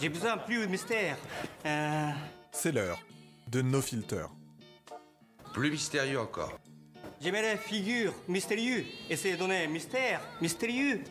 [0.00, 1.16] J'ai besoin plus de mystère.
[1.66, 2.10] Euh,
[2.52, 3.00] C'est l'heure
[3.48, 4.26] de No Filter.
[5.52, 6.58] Plus mystérieux encore.
[7.20, 8.84] J'aimais les figures mystérieux.
[9.10, 11.02] Essayez de donner mystère mystérieux.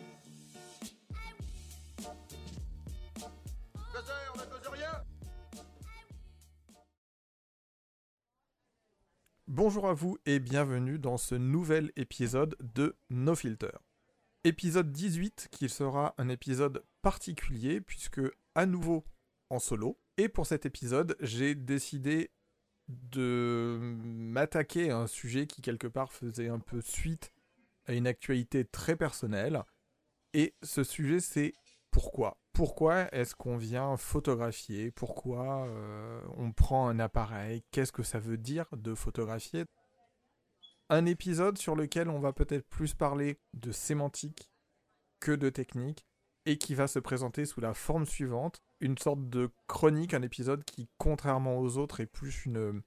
[9.48, 13.72] Bonjour à vous et bienvenue dans ce nouvel épisode de No Filter.
[14.44, 18.22] Épisode 18 qui sera un épisode particulier puisque
[18.58, 19.06] à nouveau
[19.52, 20.02] en solo.
[20.18, 22.32] Et pour cet épisode, j'ai décidé
[22.88, 27.32] de m'attaquer à un sujet qui quelque part faisait un peu suite
[27.86, 29.64] à une actualité très personnelle.
[30.34, 31.54] Et ce sujet c'est
[31.92, 32.42] pourquoi?
[32.52, 34.90] Pourquoi est-ce qu'on vient photographier?
[34.90, 37.64] Pourquoi euh, on prend un appareil?
[37.70, 39.66] Qu'est-ce que ça veut dire de photographier?
[40.90, 44.50] Un épisode sur lequel on va peut-être plus parler de sémantique
[45.20, 46.08] que de technique
[46.48, 50.64] et qui va se présenter sous la forme suivante, une sorte de chronique, un épisode
[50.64, 52.84] qui, contrairement aux autres, est plus une,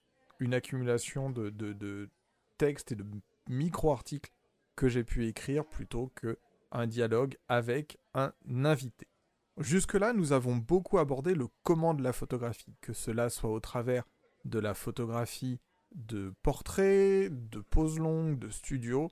[0.52, 2.10] accumulation de
[2.56, 3.04] textes et de
[3.48, 4.32] micro-articles
[4.76, 6.38] que j'ai pu écrire plutôt que
[6.72, 8.32] un dialogue avec un
[8.64, 9.08] invité.
[9.58, 14.04] Jusque-là, nous avons beaucoup abordé le comment de la photographie, que cela soit au travers
[14.44, 15.60] de la photographie
[15.94, 19.10] de portraits, de poses longues, de studio.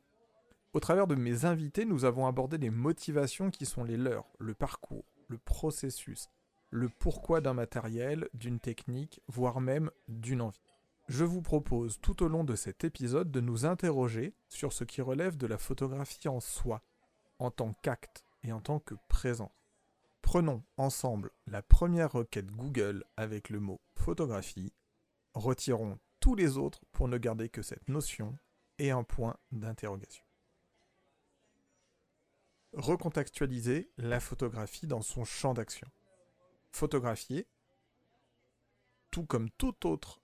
[0.78, 4.54] Au travers de mes invités, nous avons abordé les motivations qui sont les leurs, le
[4.54, 6.30] parcours, le processus,
[6.70, 10.62] le pourquoi d'un matériel, d'une technique, voire même d'une envie.
[11.08, 15.02] Je vous propose tout au long de cet épisode de nous interroger sur ce qui
[15.02, 16.80] relève de la photographie en soi,
[17.40, 19.50] en tant qu'acte et en tant que présence.
[20.22, 24.72] Prenons ensemble la première requête Google avec le mot photographie,
[25.34, 28.38] retirons tous les autres pour ne garder que cette notion
[28.78, 30.27] et un point d'interrogation.
[32.78, 35.88] Recontextualiser la photographie dans son champ d'action.
[36.70, 37.48] Photographier,
[39.10, 40.20] tout comme tout autre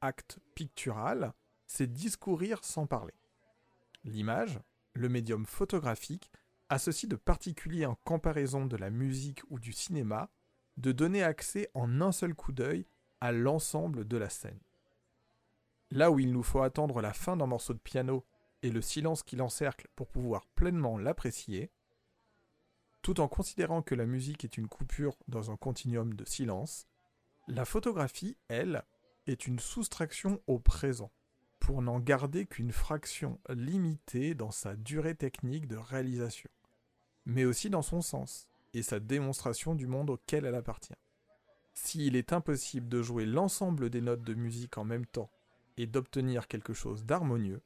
[0.00, 1.34] acte pictural,
[1.66, 3.12] c'est discourir sans parler.
[4.04, 4.58] L'image,
[4.94, 6.30] le médium photographique,
[6.70, 10.30] a ceci de particulier en comparaison de la musique ou du cinéma,
[10.78, 12.86] de donner accès en un seul coup d'œil
[13.20, 14.60] à l'ensemble de la scène.
[15.90, 18.24] Là où il nous faut attendre la fin d'un morceau de piano
[18.62, 21.70] et le silence qui l'encercle pour pouvoir pleinement l'apprécier,
[23.08, 26.86] tout en considérant que la musique est une coupure dans un continuum de silence,
[27.46, 28.84] la photographie, elle,
[29.26, 31.10] est une soustraction au présent,
[31.58, 36.50] pour n'en garder qu'une fraction limitée dans sa durée technique de réalisation,
[37.24, 40.92] mais aussi dans son sens et sa démonstration du monde auquel elle appartient.
[41.72, 45.30] S'il est impossible de jouer l'ensemble des notes de musique en même temps
[45.78, 47.62] et d'obtenir quelque chose d'harmonieux,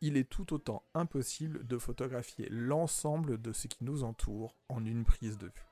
[0.00, 5.04] il est tout autant impossible de photographier l'ensemble de ce qui nous entoure en une
[5.04, 5.66] prise de vue.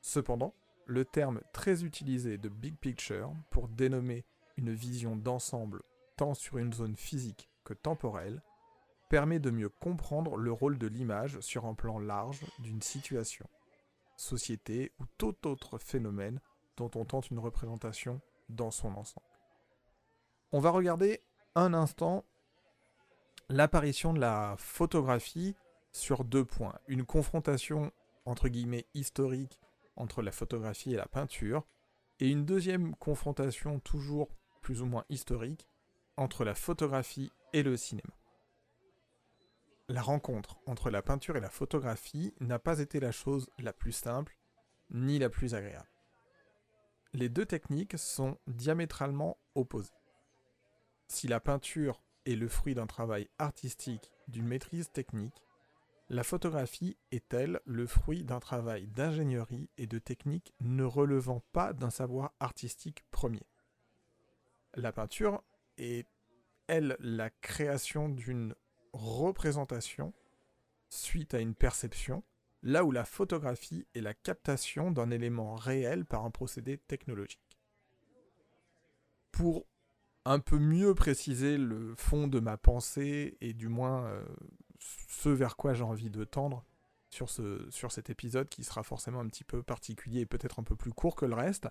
[0.00, 0.54] Cependant,
[0.86, 4.24] le terme très utilisé de big picture pour dénommer
[4.56, 5.82] une vision d'ensemble
[6.16, 8.42] tant sur une zone physique que temporelle
[9.08, 13.46] permet de mieux comprendre le rôle de l'image sur un plan large d'une situation,
[14.16, 16.40] société ou tout autre phénomène
[16.76, 19.26] dont on tente une représentation dans son ensemble.
[20.50, 21.20] On va regarder
[21.54, 22.24] un instant
[23.52, 25.54] l'apparition de la photographie
[25.92, 26.78] sur deux points.
[26.88, 27.92] Une confrontation
[28.24, 29.60] entre guillemets historique
[29.94, 31.66] entre la photographie et la peinture,
[32.18, 34.30] et une deuxième confrontation toujours
[34.62, 35.68] plus ou moins historique
[36.16, 38.14] entre la photographie et le cinéma.
[39.88, 43.92] La rencontre entre la peinture et la photographie n'a pas été la chose la plus
[43.92, 44.38] simple,
[44.90, 45.90] ni la plus agréable.
[47.12, 49.92] Les deux techniques sont diamétralement opposées.
[51.08, 55.42] Si la peinture est le fruit d'un travail artistique, d'une maîtrise technique,
[56.12, 61.72] la photographie est, elle, le fruit d'un travail d'ingénierie et de technique ne relevant pas
[61.72, 63.46] d'un savoir artistique premier.
[64.74, 65.42] La peinture
[65.78, 66.06] est,
[66.66, 68.54] elle, la création d'une
[68.92, 70.12] représentation
[70.90, 72.22] suite à une perception,
[72.62, 77.58] là où la photographie est la captation d'un élément réel par un procédé technologique.
[79.30, 79.66] Pour
[80.24, 84.24] un peu mieux préciser le fond de ma pensée et du moins euh,
[84.78, 86.64] ce vers quoi j'ai envie de tendre
[87.10, 90.62] sur, ce, sur cet épisode qui sera forcément un petit peu particulier et peut-être un
[90.62, 91.68] peu plus court que le reste,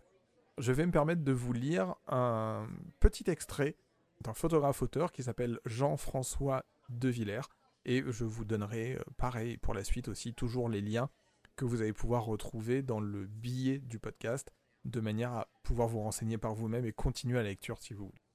[0.58, 2.68] je vais me permettre de vous lire un
[3.00, 3.76] petit extrait
[4.22, 7.50] d'un photographe-auteur qui s'appelle Jean-François De Villers
[7.86, 11.10] et je vous donnerai, euh, pareil pour la suite aussi, toujours les liens
[11.56, 14.52] que vous allez pouvoir retrouver dans le billet du podcast
[14.86, 18.31] de manière à pouvoir vous renseigner par vous-même et continuer la lecture si vous voulez.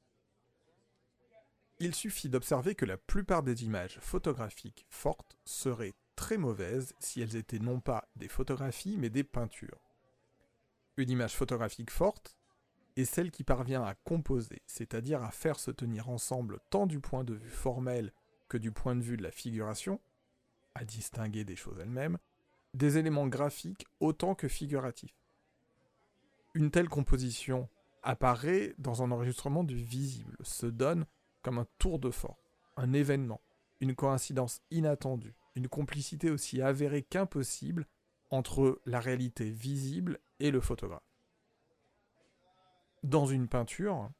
[1.78, 7.36] Il suffit d'observer que la plupart des images photographiques fortes seraient très mauvaises si elles
[7.36, 9.80] étaient non pas des photographies mais des peintures.
[10.96, 12.38] Une image photographique forte
[12.96, 17.24] est celle qui parvient à composer, c'est-à-dire à faire se tenir ensemble tant du point
[17.24, 18.14] de vue formel
[18.48, 20.00] que du point de vue de la figuration,
[20.74, 22.16] à distinguer des choses elles-mêmes,
[22.72, 25.14] des éléments graphiques autant que figuratifs.
[26.54, 27.68] Une telle composition
[28.02, 31.04] apparaît dans un enregistrement du visible, se donne
[31.46, 33.40] comme un tour de force, un événement,
[33.78, 37.86] une coïncidence inattendue, une complicité aussi avérée qu'impossible
[38.30, 41.06] entre la réalité visible et le photographe.
[43.04, 44.10] Dans une peinture,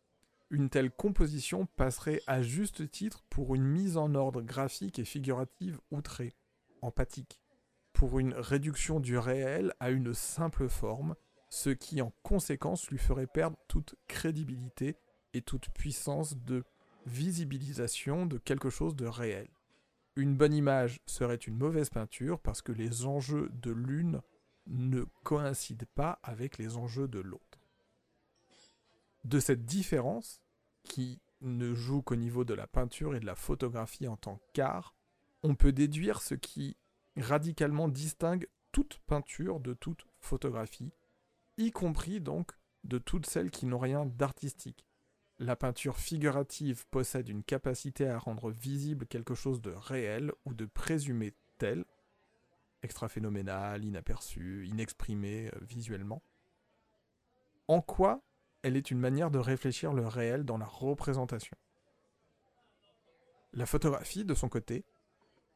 [0.51, 5.81] une telle composition passerait à juste titre pour une mise en ordre graphique et figurative
[5.91, 6.37] outrée,
[6.81, 7.41] empathique,
[7.93, 11.17] pour une réduction du réel à une simple forme,
[11.51, 14.95] ce qui en conséquence lui ferait perdre toute crédibilité
[15.35, 16.63] et toute puissance de
[17.07, 19.49] visibilisation de quelque chose de réel.
[20.17, 24.21] Une bonne image serait une mauvaise peinture parce que les enjeux de l'une
[24.67, 27.59] ne coïncident pas avec les enjeux de l'autre.
[29.25, 30.41] De cette différence,
[30.87, 34.95] qui ne joue qu'au niveau de la peinture et de la photographie en tant qu'art,
[35.43, 36.77] on peut déduire ce qui
[37.17, 40.93] radicalement distingue toute peinture de toute photographie,
[41.57, 42.53] y compris donc
[42.85, 44.86] de toutes celles qui n'ont rien d'artistique.
[45.39, 50.65] La peinture figurative possède une capacité à rendre visible quelque chose de réel ou de
[50.65, 51.85] présumé tel,
[52.83, 56.23] extra-phénoménal, inaperçu, inexprimé euh, visuellement.
[57.69, 58.23] En quoi
[58.63, 61.57] elle est une manière de réfléchir le réel dans la représentation?
[63.53, 64.85] La photographie, de son côté,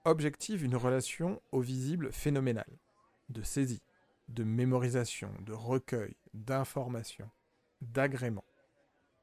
[0.04, 2.78] objective une relation au visible phénoménal,
[3.30, 3.82] de saisie,
[4.28, 7.30] de mémorisation, de recueil, d'information,
[7.80, 8.44] d'agrément.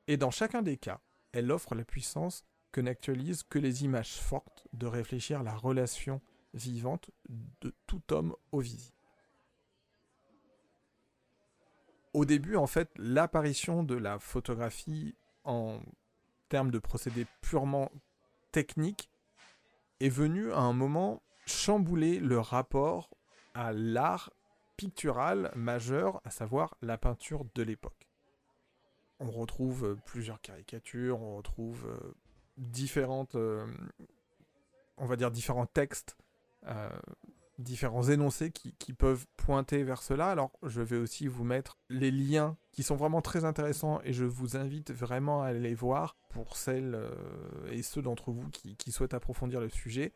[0.08, 1.02] Et dans chacun des cas,
[1.34, 6.22] elle offre la puissance que n'actualisent que les images fortes de réfléchir la relation
[6.54, 7.12] vivante
[7.62, 8.96] de tout homme au visible.
[12.14, 15.80] Au début, en fait, l'apparition de la photographie en
[16.50, 17.92] termes de procédés purement
[18.52, 19.10] techniques
[20.00, 23.10] est venue à un moment chambouler le rapport
[23.54, 24.32] à l'art
[24.78, 28.07] pictural majeur, à savoir la peinture de l'époque.
[29.20, 32.14] On retrouve euh, plusieurs caricatures, on retrouve euh,
[32.58, 33.66] différentes, euh,
[34.98, 36.18] on va dire différents textes,
[37.60, 40.30] différents énoncés qui, peuvent pointer vers cela.
[40.30, 44.26] Alors, je vais aussi vous mettre les liens qui sont vraiment très intéressants et je
[44.26, 47.00] vous invite vraiment à les voir pour celles
[47.72, 50.14] et ceux d'entre vous qui, souhaitent approfondir le sujet.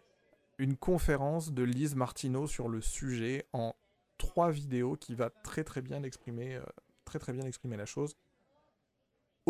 [0.57, 3.75] Une conférence de Lise Martineau sur le sujet en
[4.17, 6.59] trois vidéos qui va très bien exprimer,
[7.05, 8.17] très très bien exprimer la chose.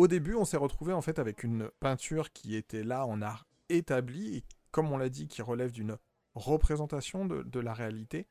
[0.02, 3.46] Au début, on s'est retrouvé en fait avec une peinture qui était là en art
[3.68, 5.96] établi et comme on l'a dit, qui relève d'une
[6.34, 8.26] représentation de, la réalité.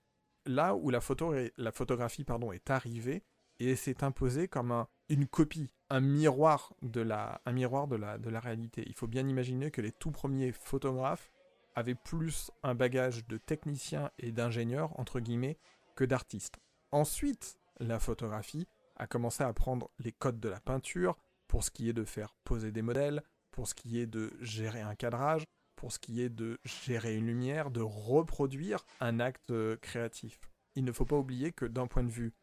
[0.46, 3.24] Là où la, photo la photographie pardon, est arrivée
[3.60, 8.18] et s'est imposée comme un, une copie, un miroir, de la, un miroir de, la,
[8.18, 8.84] de la réalité.
[8.88, 11.32] Il faut bien imaginer que les tout premiers photographes
[11.76, 15.58] avaient plus un bagage de techniciens et d'ingénieurs, entre guillemets,
[15.96, 16.60] que d'artistes.
[16.92, 21.16] Ensuite, la photographie a commencé à prendre les codes de la peinture
[21.52, 23.22] pour ce qui est de faire poser des modèles,
[23.52, 25.44] pour ce qui est de gérer un cadrage,
[25.76, 30.40] pour ce qui est de gérer une lumière, de reproduire un acte euh, créatif.
[30.76, 32.34] Il ne faut pas oublier que d'un point de vue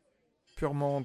[0.57, 1.05] purement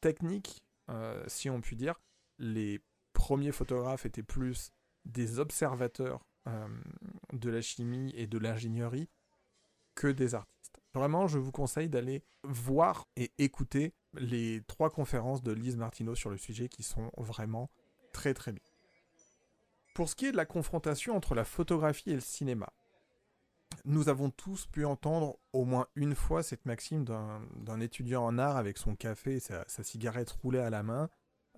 [0.00, 2.00] technique, euh, si on peut dire,
[2.38, 2.80] les
[3.14, 4.70] premiers photographes étaient plus
[5.04, 6.68] des observateurs euh,
[7.32, 9.08] de la chimie et de l'ingénierie
[9.96, 10.78] que des artistes.
[10.92, 16.30] Vraiment, je vous conseille d'aller voir et écouter les trois conférences de Lise Martineau sur
[16.30, 17.70] le sujet qui sont vraiment
[18.12, 18.62] très très bien.
[19.94, 22.72] Pour ce qui est de la confrontation entre la photographie et le cinéma,
[23.84, 28.56] nous avons tous pu entendre au moins une fois cette maxime d'un étudiant en art
[28.56, 31.10] avec son café et sa, cigarette roulée à la main,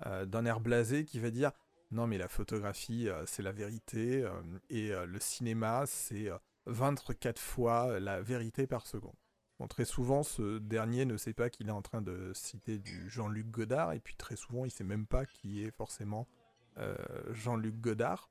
[0.07, 1.53] euh, d'un air blasé qui va dire
[1.91, 4.31] non mais la photographie euh, c'est la vérité euh,
[4.69, 6.29] et le cinéma c'est
[6.67, 9.15] 24 fois la vérité par seconde
[9.65, 13.51] très souvent, ce dernier ne sait pas qu'il est en train de citer du Jean-Luc
[13.51, 16.29] Godard, et puis très souvent, il ne sait même pas qui est forcément
[16.77, 16.95] euh,
[17.31, 18.31] Jean-Luc Godard.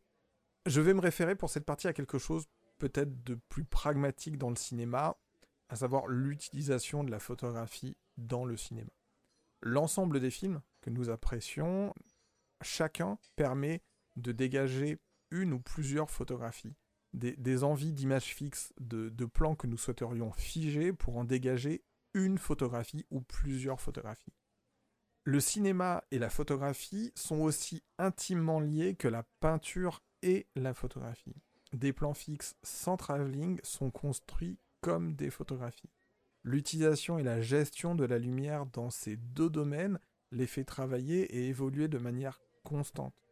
[0.67, 2.45] Je vais me référer pour cette partie à quelque chose
[2.77, 5.17] peut-être de plus pragmatique dans le cinéma,
[5.69, 8.91] à savoir l'utilisation de la photographie dans le cinéma.
[9.61, 11.93] L'ensemble des films que nous apprécions,
[12.61, 13.81] chacun permet
[14.15, 14.99] de dégager
[15.31, 16.75] une ou plusieurs photographies
[17.15, 23.05] des, envies d'images fixes, de, plans que nous souhaiterions figer pour en dégager une photographie
[23.11, 24.33] ou plusieurs photographies.
[25.23, 31.35] Le cinéma et la photographie sont aussi intimement liés que la peinture et la photographie.
[31.73, 35.89] Des plans fixes sans travelling sont construits comme des photographies.
[36.43, 39.99] L'utilisation et la gestion de la lumière dans ces deux domaines
[40.31, 43.24] les fait travailler et évoluer de manière constante.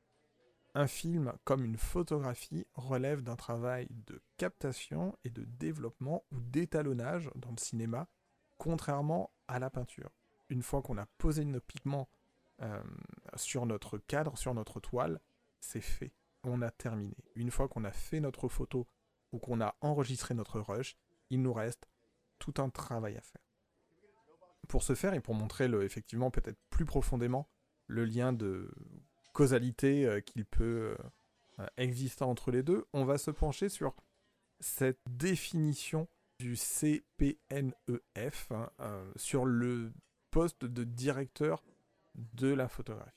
[0.75, 7.29] Un film, comme une photographie, relève d'un travail de captation et de développement ou d'étalonnage
[7.35, 8.07] dans le cinéma,
[8.57, 10.09] contrairement à la peinture.
[10.49, 12.09] Une fois qu'on a posé nos pigments
[12.61, 12.81] euh,
[13.35, 15.19] sur notre cadre, sur notre toile,
[15.59, 16.11] c'est fait.
[16.43, 17.15] On a terminé.
[17.35, 18.87] Une fois qu'on a fait notre photo
[19.31, 20.97] ou qu'on a enregistré notre rush,
[21.29, 21.87] il nous reste
[22.39, 23.41] tout un travail à faire.
[24.67, 27.47] Pour ce faire et pour montrer effectivement peut-être plus profondément
[27.87, 28.71] le lien de
[29.33, 30.95] causalité euh, qu'il peut
[31.59, 33.93] euh, exister entre les deux, on va se pencher sur
[34.59, 36.07] cette définition
[36.39, 39.91] du CPNEF hein, euh, sur le
[40.31, 41.63] poste de directeur
[42.15, 43.11] de la photographie.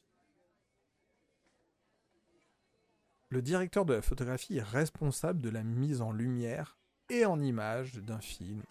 [3.29, 7.95] Le directeur de la photographie est responsable de la mise en lumière et en image
[7.95, 8.63] d'un film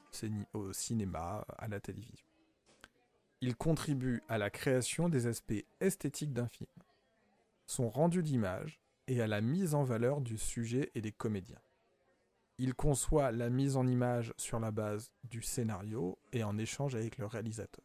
[0.53, 2.25] au cinéma, à la télévision.
[3.41, 6.69] Il contribue à la création des aspects esthétiques d'un film
[7.67, 11.61] son rendu d'image et à la mise en valeur du sujet et des comédiens.
[12.57, 17.17] Il conçoit la mise en image sur la base du scénario et en échange avec
[17.17, 17.83] le réalisateur.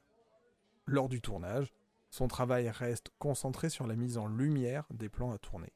[0.86, 1.72] Lors du tournage,
[2.08, 5.72] son travail reste concentré sur la mise en lumière des plans à tourner.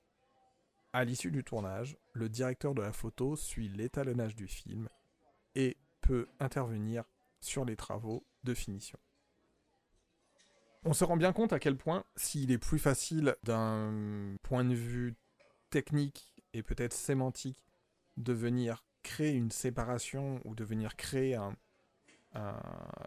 [0.92, 4.88] À l'issue du tournage, le directeur de la photo suit l'étalonnage du film
[5.56, 7.04] et peut intervenir
[7.40, 8.98] sur les travaux de finition.
[10.86, 14.74] On se rend bien compte à quel point, s'il est plus facile d'un point de
[14.74, 15.14] vue
[15.70, 17.64] technique et peut-être sémantique
[18.18, 21.38] de venir créer une séparation ou de venir créer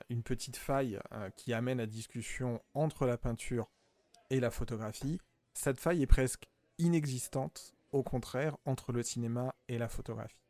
[0.09, 3.69] une petite faille euh, qui amène à discussion entre la peinture
[4.29, 5.19] et la photographie,
[5.53, 6.47] cette faille est presque
[6.79, 10.41] inexistante, au contraire, entre le cinéma et la photographie.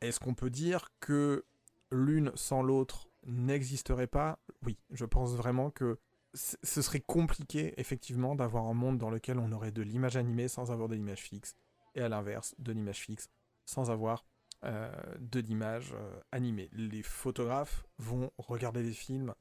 [0.00, 1.44] Est-ce qu'on peut dire que
[1.90, 5.98] l'une sans l'autre n'existerait pas, oui, je pense vraiment que
[6.32, 10.70] ce serait compliqué, effectivement, d'avoir un monde dans lequel on aurait de l'image animée sans
[10.70, 11.54] avoir de l'image fixe,
[11.94, 13.28] et à l'inverse, de l'image fixe
[13.64, 14.24] sans avoir
[14.64, 16.68] euh, de l'image euh, animée.
[16.72, 19.34] Les photographes vont regarder des films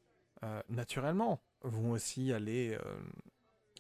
[0.44, 2.78] euh, naturellement, vont aussi aller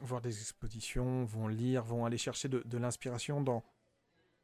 [0.01, 3.63] voir des expositions, vont lire, vont aller chercher de l'inspiration dans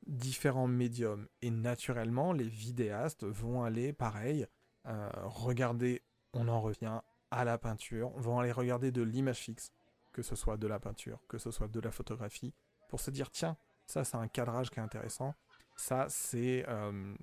[0.07, 1.27] différents médiums.
[1.41, 4.47] Et naturellement, les vidéastes vont aller, pareil,
[4.87, 6.99] euh, regarder, on en revient
[7.31, 9.71] à la peinture, vont aller regarder de l'image fixe,
[10.11, 12.53] que ce soit de la peinture, que ce soit de la photographie,
[12.87, 15.33] pour se dire tiens, ça c'est un cadrage qui est intéressant,
[15.75, 17.15] ça c'est euh,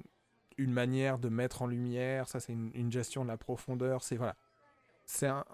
[0.58, 4.36] une manière de mettre en lumière, ça c'est une, gestion de la profondeur, c'est voilà,
[5.04, 5.44] c'est un,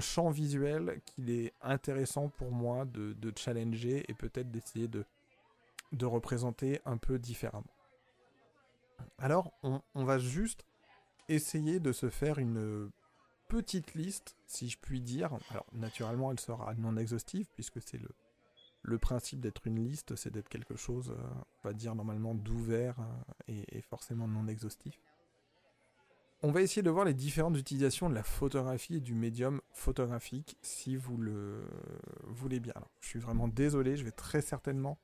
[0.00, 5.04] champ visuel qu'il est intéressant pour moi de, challenger et peut-être d'essayer de,
[6.02, 7.64] représenter un peu différemment.
[9.18, 10.64] Alors, on, on va juste
[11.28, 12.90] essayer de se faire une
[13.48, 15.38] petite liste, si je puis dire.
[15.50, 18.08] Alors, naturellement, elle sera non exhaustive, puisque c'est le,
[18.86, 21.22] le principe d'être une liste, c'est d'être quelque chose, euh,
[21.64, 22.98] on va dire normalement d'ouvert
[23.48, 25.00] euh, et, forcément non exhaustif.
[26.42, 30.56] On va essayer de voir les différentes utilisations de la photographie et du médium photographique,
[30.62, 31.66] si vous le
[32.24, 32.74] voulez bien.
[33.00, 34.98] Je suis vraiment désolé, je vais très certainement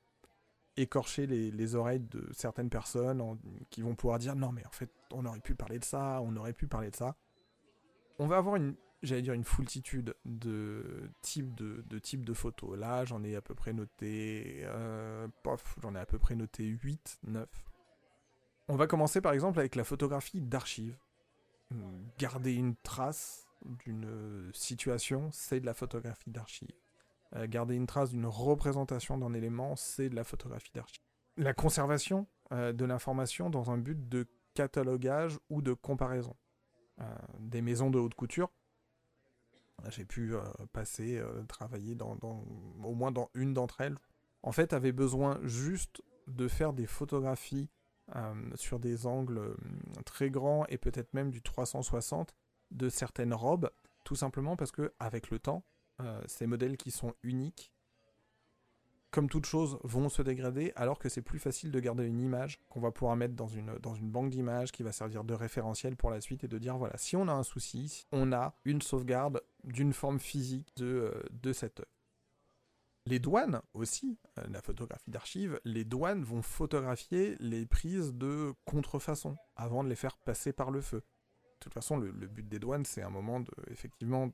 [0.77, 3.37] écorcher les, oreilles de certaines personnes
[3.69, 6.35] qui vont pouvoir dire non mais en fait on aurait pu parler de ça, on
[6.35, 7.15] aurait pu parler de ça.
[8.19, 12.77] On va avoir une, j'allais dire une foultitude de types de, types de photos.
[12.77, 16.63] Là j'en ai à peu près noté, euh, pof, j'en ai à peu près noté
[16.65, 17.47] 8, 9.
[18.69, 20.97] On va commencer par exemple avec la photographie d'archives.
[22.19, 23.47] Garder une trace
[23.83, 26.82] d'une situation, c'est de la photographie d'archives.
[27.35, 31.01] Euh, garder une trace d'une représentation d'un élément, c'est de la photographie d'archives.
[31.37, 36.35] La conservation euh, de l'information dans un but de catalogage ou de comparaison.
[37.01, 37.05] Euh,
[37.39, 38.51] des maisons de haute couture,
[39.89, 40.33] j'ai pu
[40.71, 43.97] passer, travailler dans, au moins dans une d'entre elles,
[44.41, 47.69] en fait, avaient besoin juste de faire des photographies
[48.55, 49.57] sur des angles
[50.05, 52.33] très grands et peut-être même du 360
[52.71, 53.71] de certaines robes,
[54.05, 55.65] tout simplement parce que avec le temps,
[56.27, 57.73] ces modèles qui sont uniques,
[59.13, 62.59] comme toute chose, vont se dégrader, alors que c'est plus facile de garder une image
[62.67, 65.95] qu'on va pouvoir mettre dans une, dans une banque d'images qui va servir de référentiel
[65.95, 68.81] pour la suite et de dire voilà, si on a un souci, on a une
[68.81, 71.91] sauvegarde d'une forme physique de, euh, de cette œuvre.
[73.05, 79.37] Les douanes aussi, euh, la photographie d'archives, les douanes vont photographier les prises de contrefaçon
[79.55, 80.97] avant de les faire passer par le feu.
[81.01, 84.31] De toute façon, le, le but des douanes, c'est un moment de, effectivement,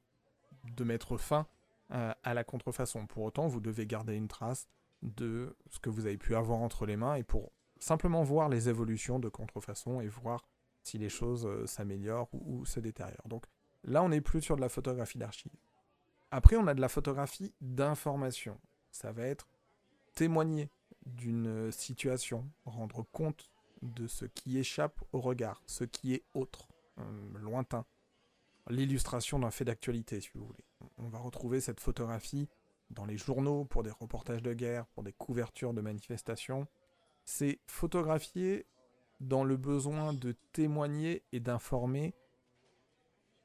[0.63, 1.47] de mettre fin
[1.91, 3.07] euh, à la contrefaçon.
[3.07, 4.67] Pour autant, vous devez garder une trace
[5.01, 8.69] de ce que vous avez pu avoir entre les mains et pour simplement voir les
[8.69, 10.47] évolutions de contrefaçon et voir
[10.83, 13.27] si les choses euh, s'améliorent ou, se détériorent.
[13.27, 13.45] Donc
[13.83, 15.51] là, on n'est plus sur de la photographie d'archives.
[16.31, 18.59] Après, on a de la photographie d'information.
[18.91, 19.47] Ça va être
[20.15, 20.69] témoigner
[21.05, 23.49] d'une situation, rendre compte
[23.81, 26.67] de ce qui échappe au regard, ce qui est autre,
[26.99, 27.03] euh,
[27.39, 27.85] lointain.
[28.69, 30.63] L'illustration d'un fait d'actualité, si vous voulez.
[30.97, 32.47] On va retrouver cette photographie
[32.91, 36.67] dans les journaux pour des reportages de guerre, pour des couvertures de manifestations.
[37.25, 38.65] C'est photographier
[39.19, 42.13] dans le besoin de témoigner et d'informer,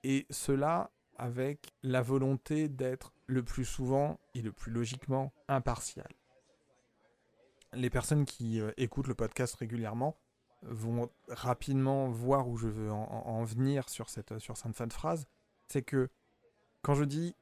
[0.03, 6.09] et cela avec la volonté d'être le plus souvent et le plus logiquement impartial.
[7.73, 10.17] Les personnes qui euh, écoutent le podcast régulièrement
[10.65, 14.93] vont rapidement voir où je veux en, en venir sur cette, sur cette fin de
[14.93, 15.27] phrase.
[15.69, 16.09] C'est que
[16.83, 17.35] quand je dis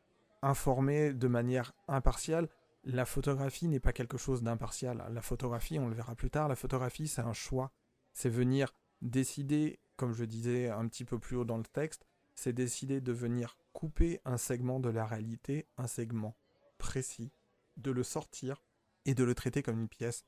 [0.42, 2.48] informer de manière impartiale,
[2.84, 5.04] la photographie n'est pas quelque chose d'impartial.
[5.10, 7.72] La photographie, on le verra plus tard, la photographie c'est un choix.
[8.12, 12.52] C'est venir décider, comme je disais un petit peu plus haut dans le texte, c'est
[12.52, 16.36] décider de venir couper un segment de la réalité, un segment
[16.78, 17.32] précis,
[17.76, 18.62] de le sortir
[19.04, 20.24] et de le traiter comme une pièce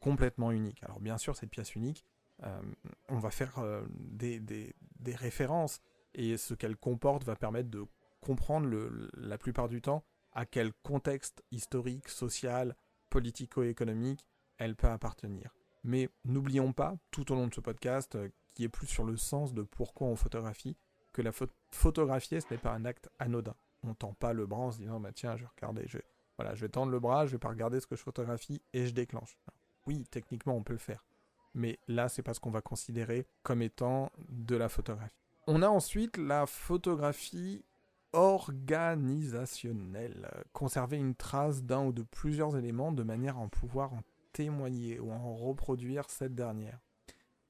[0.00, 0.82] complètement unique.
[0.82, 2.13] Alors bien sûr, cette pièce unique, euh,
[3.08, 4.74] on va faire euh, des,
[5.06, 5.80] références
[6.14, 7.84] et ce qu'elle comporte va permettre de
[8.20, 8.68] comprendre
[9.14, 12.74] la plupart du temps à quel contexte historique, social,
[13.10, 14.26] politico-économique
[14.58, 15.54] elle peut appartenir.
[15.82, 19.16] Mais n'oublions pas, tout au long de ce podcast, euh, qui est plus sur le
[19.16, 20.76] sens de pourquoi on photographie,
[21.12, 21.32] que la
[21.70, 23.54] photographier, ce n'est pas un acte anodin.
[23.82, 25.98] On tend pas le bras en se disant, bah tiens, je vais regarder, je,
[26.36, 28.86] voilà, je vais tendre le bras, je vais pas regarder ce que je photographie et
[28.86, 29.36] je déclenche.
[29.86, 31.04] oui, techniquement, on peut le faire.
[31.54, 35.16] Mais là, c'est pas ce qu'on va considérer comme étant de la photographie.
[35.46, 37.64] On a ensuite la photographie
[38.12, 40.28] organisationnelle.
[40.52, 44.00] Conserver une trace d'un ou de plusieurs éléments de manière à en pouvoir en
[44.32, 46.78] témoigner ou en reproduire cette dernière.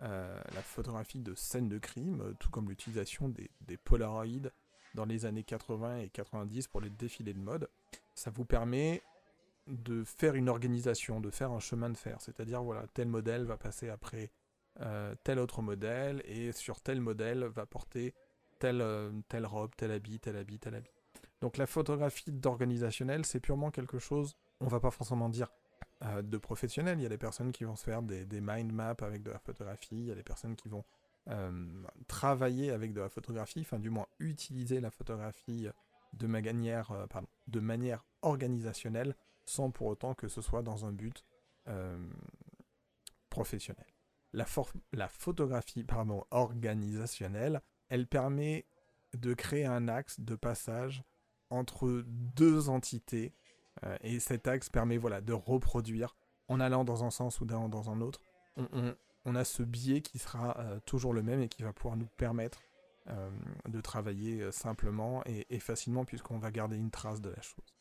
[0.02, 4.50] Euh, la photographie de scènes de crime, tout comme l'utilisation des, des Polaroids
[4.94, 7.68] dans les années 80 et 90 pour les défilés de mode,
[8.14, 9.02] ça vous permet
[9.66, 12.20] de faire une organisation, de faire un chemin de fer.
[12.20, 14.30] C'est-à-dire, voilà, tel modèle va passer après
[14.80, 18.12] euh, tel autre modèle, et sur tel modèle va porter
[18.58, 20.90] telle, euh, telle robe, tel habit, tel habit, tel habit.
[21.40, 25.48] Donc la photographie d'organisationnel, c'est purement quelque chose, on va pas forcément dire
[26.02, 26.98] euh, de professionnel.
[26.98, 29.30] Il y a des personnes qui vont se faire des, des, mind maps avec de
[29.30, 30.84] la photographie, il y a des personnes qui vont
[32.06, 35.68] travailler avec de la photographie, enfin du moins utiliser la photographie
[36.12, 41.24] de manière, pardon, de manière organisationnelle, sans pour autant que ce soit dans un but
[41.68, 41.98] euh,
[43.30, 43.86] professionnel.
[44.32, 44.46] La,
[45.08, 48.66] photographie pardon, organisationnelle, elle permet
[49.14, 51.04] de créer un axe de passage
[51.50, 53.32] entre deux entités
[53.84, 56.16] euh, et cet axe permet voilà, de reproduire
[56.48, 58.20] en allant dans un sens ou dans, un autre.
[59.24, 62.08] On, a ce biais qui sera euh, toujours le même et qui va pouvoir nous
[62.16, 62.60] permettre
[63.68, 67.74] de travailler simplement et facilement puisqu'on va garder une trace de la chose.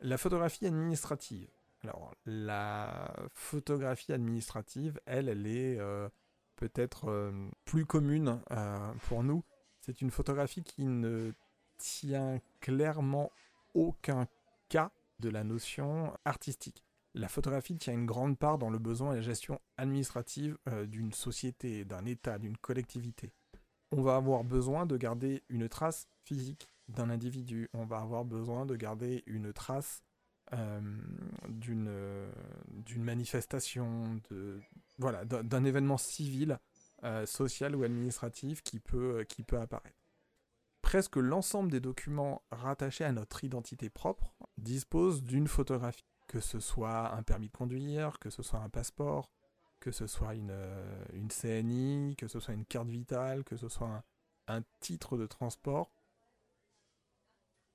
[0.00, 1.48] La photographie administrative.
[1.82, 6.08] Alors, la photographie administrative, elle, elle est euh,
[6.56, 9.44] peut-être euh, plus commune euh, pour nous.
[9.80, 11.32] C'est une photographie qui ne
[11.78, 13.30] tient clairement
[13.74, 14.26] aucun
[14.68, 16.84] cas de la notion artistique.
[17.14, 21.84] La photographie tient une grande part dans le besoin et la gestion administrative d'une société,
[21.84, 23.32] d'un État, d'une collectivité.
[23.92, 27.68] On va avoir besoin de garder une trace physique d'un individu.
[27.72, 30.02] On va avoir besoin de garder une trace
[30.52, 30.80] euh,
[31.48, 32.30] d'une euh,
[32.96, 34.60] manifestation, de
[34.98, 36.58] voilà, d'un événement civil,
[37.04, 39.98] euh, social ou administratif qui peut qui peut apparaître.
[40.82, 47.12] Presque l'ensemble des documents rattachés à notre identité propre disposent d'une photographie, que ce soit
[47.12, 49.32] un permis de conduire, que ce soit un passeport,
[49.80, 53.68] que ce soit une, euh, une CNI, que ce soit une carte vitale, que ce
[53.68, 54.04] soit
[54.48, 55.92] un titre de transport.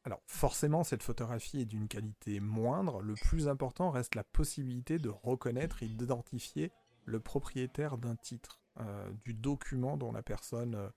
[0.03, 3.01] Alors forcément, cette photographie est d'une qualité moindre.
[3.01, 6.71] Le plus important reste la possibilité de reconnaître et d'identifier
[7.05, 10.91] le propriétaire d'un titre, euh, du document dont la personne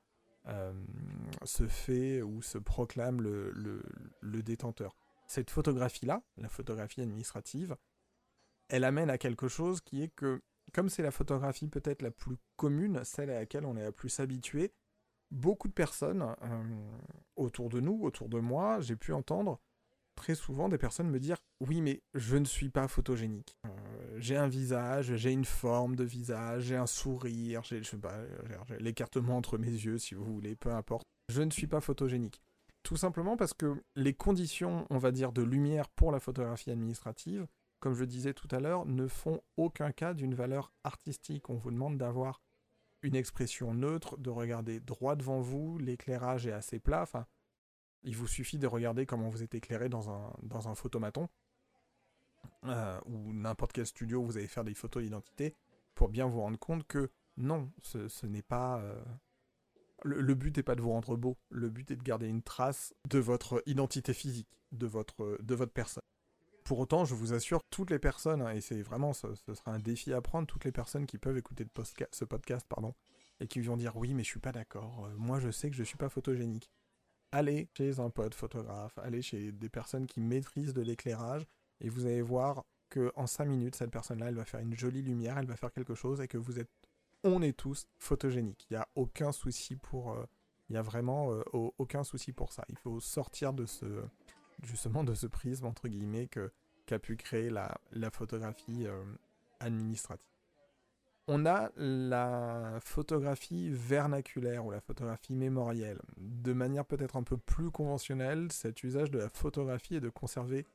[0.46, 0.72] euh,
[1.44, 3.82] se fait ou se proclame le, le,
[4.20, 4.96] le détenteur.
[5.26, 7.76] Cette photographie-là, la photographie administrative,
[8.68, 12.36] elle amène à quelque chose qui est que, comme c'est la photographie peut-être la plus
[12.56, 14.72] commune, celle à laquelle on est la plus habitué,
[15.34, 16.62] beaucoup de personnes euh,
[17.36, 19.60] autour de nous, autour de moi, j'ai pu entendre
[20.14, 23.56] très souvent des personnes me dire oui mais je ne suis pas photogénique.
[23.66, 27.82] Euh, j'ai un visage, j'ai une forme de visage, j'ai un sourire, j'ai
[28.78, 31.06] l'écartement entre mes yeux si vous voulez, peu importe.
[31.28, 32.40] Je ne suis pas photogénique.
[32.82, 37.46] Tout simplement parce que les conditions, on va dire, de lumière pour la photographie administrative,
[37.80, 41.48] comme je disais tout à l'heure, ne font aucun cas d'une valeur artistique.
[41.50, 42.40] On vous demande d'avoir
[43.04, 47.02] une expression neutre, de regarder droit devant vous, l'éclairage est assez plat.
[47.02, 47.26] Enfin,
[48.02, 51.28] il vous suffit de regarder comment vous êtes éclairé dans un, dans un photomaton
[52.64, 55.54] euh, ou n'importe quel studio où vous allez faire des photos d'identité
[55.94, 58.78] pour bien vous rendre compte que non, ce, n'est pas.
[58.80, 59.04] Euh,
[60.02, 62.94] le, but n'est pas de vous rendre beau, le but est de garder une trace
[63.08, 66.02] de votre identité physique, de votre, de votre personne.
[66.64, 69.78] Pour autant, je vous assure, toutes les personnes, hein, et c'est vraiment, ce, sera un
[69.78, 71.66] défi à prendre, toutes les personnes qui peuvent écouter
[72.10, 72.94] ce podcast, pardon,
[73.40, 75.76] et qui vont dire oui, mais je suis pas d'accord, euh, moi je sais que
[75.76, 76.70] je suis pas photogénique.
[77.32, 81.46] Allez chez un pote photographe, allez chez des personnes qui maîtrisent de l'éclairage,
[81.80, 85.02] et vous allez voir que en 5 minutes, cette personne-là, elle va faire une jolie
[85.02, 86.70] lumière, elle va faire quelque chose, et que vous êtes,
[87.24, 88.66] on est tous photogéniques.
[88.70, 90.24] Il n'y a aucun souci pour, euh,
[90.70, 92.64] il y a vraiment euh, aucun souci pour ça.
[92.70, 93.84] Il faut sortir de ce,
[94.64, 96.50] justement de ce prisme entre guillemets que
[96.86, 98.86] qu'a pu créer la, la photographie
[99.60, 100.34] administrative
[101.26, 106.00] on a la photographie vernaculaire ou la photographie mémorielle.
[106.18, 110.66] De manière peut-être un peu plus conventionnelle, cet usage de la photographie est de conserver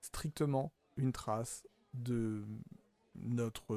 [0.00, 2.44] strictement une trace de
[3.16, 3.76] notre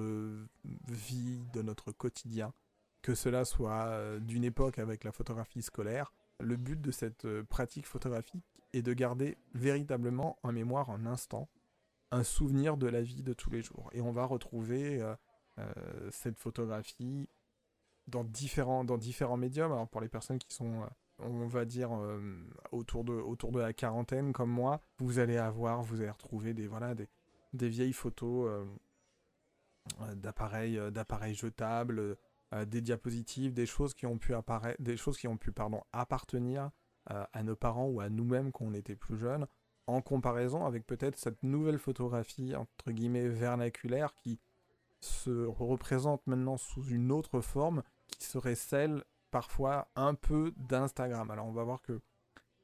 [0.88, 2.54] vie, de notre quotidien,
[3.02, 6.14] que cela soit euh, d'une époque avec la photographie scolaire.
[6.42, 11.50] Le but de cette euh, pratique photographique est de garder véritablement en mémoire un instant,
[12.12, 13.90] un souvenir de la vie de tous les jours.
[13.94, 15.16] Et on va retrouver euh,
[15.60, 17.30] euh, cette photographie
[18.08, 19.72] dans différents, dans différents médiums.
[19.72, 20.88] Alors pour les personnes qui sont, euh,
[21.20, 21.92] on va dire,
[22.72, 26.68] autour, de, autour de la quarantaine comme moi, vous allez avoir, vous allez retrouver des,
[26.68, 27.08] voilà, des,
[27.54, 28.68] des vieilles photos
[30.16, 32.16] d'appareils, d'appareils jetables,
[32.68, 34.34] des diapositives, des choses qui ont pu
[34.80, 36.72] des choses qui ont pu pardon, appartenir
[37.06, 39.48] à nos parents ou à nous-mêmes quand on était plus jeunes,
[39.88, 44.40] en comparaison avec peut-être cette nouvelle photographie entre guillemets vernaculaire qui
[45.00, 51.32] se représente maintenant sous une autre forme qui serait celle parfois un peu d'Instagram.
[51.32, 52.02] Alors on va voir que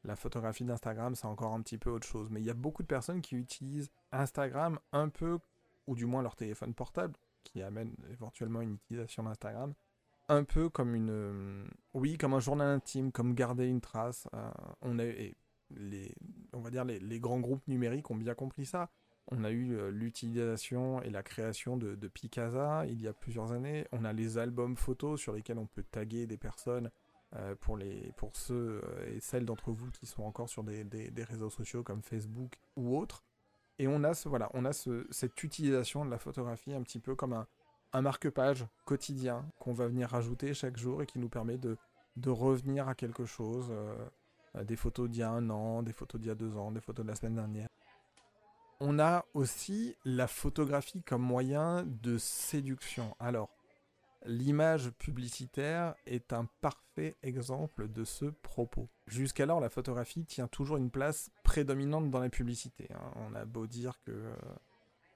[0.03, 2.83] la photographie d'Instagram c'est encore un petit peu autre chose, mais il y a beaucoup
[2.83, 5.39] de personnes qui utilisent Instagram un peu,
[5.87, 9.73] ou du moins leur téléphone portable, qui amène éventuellement une utilisation d'Instagram,
[10.27, 14.27] un peu comme une, euh, oui, comme un journal intime, comme garder une trace.
[14.33, 14.49] Euh,
[14.81, 15.03] on a,
[15.71, 16.15] les,
[16.53, 18.89] on va dire les, les grands groupes numériques ont bien compris ça.
[19.31, 23.87] On a eu euh, l'utilisation et la création de, Picasa il y a plusieurs années.
[23.91, 26.89] On a les albums photos sur lesquels on peut taguer des personnes
[27.59, 28.81] pour, les, pour ceux
[29.13, 30.85] et celles d'entre vous qui sont encore sur des,
[31.17, 33.25] réseaux sociaux comme Facebook ou autres.
[33.77, 37.13] Et on a, ce, voilà, on a cette utilisation de la photographie un petit peu
[37.13, 37.45] comme un,
[37.93, 41.77] marque-page quotidien qu'on va venir rajouter chaque jour et qui nous permet de,
[42.17, 43.71] de revenir à quelque chose.
[44.63, 46.81] des photos d'il y a un an, des photos d'il y a deux ans, des
[46.81, 47.67] photos de la semaine dernière.
[48.81, 53.15] On a aussi la photographie comme moyen de séduction.
[53.19, 53.49] Alors,
[54.25, 58.89] l'image publicitaire est un parfait exemple de ce propos.
[59.07, 62.87] Jusqu'alors, la photographie tient toujours une place prédominante dans la publicité.
[62.93, 63.11] Hein.
[63.15, 64.35] On a beau dire que euh,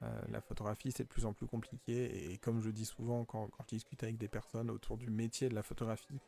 [0.02, 3.48] euh, la photographie, c'est de plus en plus compliqué, et comme je dis souvent quand,
[3.48, 6.20] quand je discute avec des personnes autour du métier de la photographie,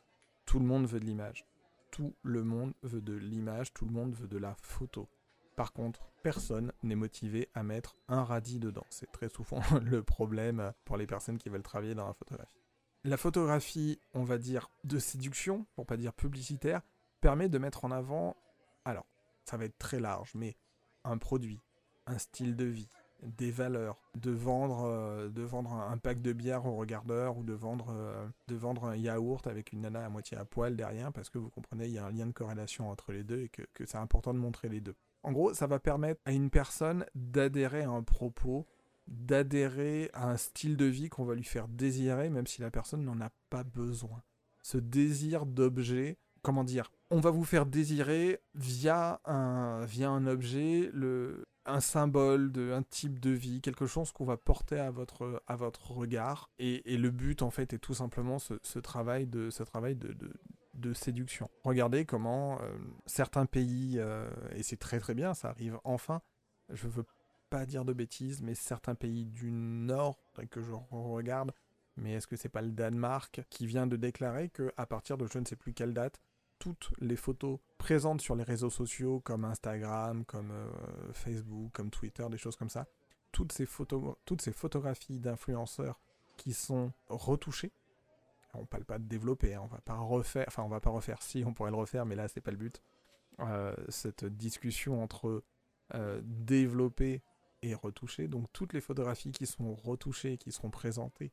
[0.46, 1.46] tout le monde veut de l'image.
[1.92, 5.08] Tout le monde veut de l'image, tout le monde veut de la photo.
[5.56, 8.86] Par contre, personne n'est motivé à mettre un radis dedans.
[8.90, 12.60] C'est très souvent le problème pour les personnes qui veulent travailler dans la photographie.
[13.04, 16.82] La photographie, on va dire, de séduction, pour pas dire publicitaire,
[17.20, 18.36] permet de mettre en avant,
[18.86, 19.06] alors,
[19.46, 20.56] ça va être très large, mais
[21.04, 21.60] un produit,
[22.06, 22.90] un style de vie,
[23.22, 27.54] des valeurs, de vendre, euh, de vendre un pack de bière au regardeur ou de
[27.54, 31.30] vendre, euh, de vendre un yaourt avec une nana à moitié à poil derrière, parce
[31.30, 33.86] que vous comprenez, il y a un lien de corrélation entre les deux et que
[33.86, 34.96] c'est important de montrer les deux.
[35.24, 38.66] En gros, ça va permettre à une personne d'adhérer à un propos,
[39.08, 43.04] d'adhérer à un style de vie qu'on va lui faire désirer, même si la personne
[43.04, 44.24] n'en a pas besoin.
[44.64, 50.90] Ce désir d'objet, comment dire On va vous faire désirer via un, via un objet,
[50.94, 55.44] le, un symbole de un type de vie, quelque chose qu'on va porter à votre,
[55.48, 56.50] à votre regard.
[56.60, 60.16] Et, le but, en fait, est tout simplement ce, travail de, ce travail de,
[60.74, 61.50] de séduction.
[61.64, 66.22] Regardez comment euh, certains pays, euh, et c'est très très bien, ça arrive enfin,
[66.70, 67.06] je veux
[67.50, 70.18] pas dire de bêtises, mais certains pays du Nord,
[70.50, 71.52] que je regarde,
[71.98, 75.28] mais est-ce que c'est pas le Danemark qui vient de déclarer que à partir de
[75.28, 76.22] je ne sais plus quelle date,
[76.62, 82.24] toutes les photos présentes sur les réseaux sociaux comme Instagram, comme euh, Facebook, comme Twitter,
[82.30, 82.86] des choses comme ça,
[83.32, 86.00] toutes ces photos, toutes ces photographies d'influenceurs
[86.38, 87.72] qui sont retouchées,
[88.54, 91.24] on parle pas de développer, hein, on va pas refaire, enfin on va pas refaire,
[91.24, 92.84] si on pourrait le refaire, mais là c'est pas le but.
[93.40, 95.44] Euh, cette discussion entre
[95.96, 97.24] euh, développer
[97.64, 101.32] et retoucher, donc toutes les photographies qui sont retouchées, qui seront présentées